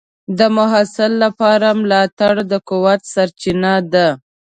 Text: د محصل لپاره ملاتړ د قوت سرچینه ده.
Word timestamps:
د 0.37 0.39
محصل 0.57 1.11
لپاره 1.23 1.67
ملاتړ 1.81 2.33
د 2.51 2.53
قوت 2.69 3.01
سرچینه 3.13 3.73
ده. 3.93 4.07